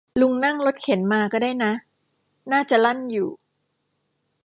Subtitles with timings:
[0.21, 1.73] ลุงนั่งรถเข็นมาก็ได้นะ
[2.51, 3.29] น่าจะลั่นอยู่